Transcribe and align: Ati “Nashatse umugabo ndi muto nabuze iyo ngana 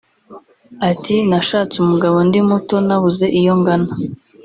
Ati 0.89 1.15
“Nashatse 1.29 1.75
umugabo 1.79 2.17
ndi 2.27 2.39
muto 2.47 2.75
nabuze 2.87 3.25
iyo 3.39 3.53
ngana 3.59 3.89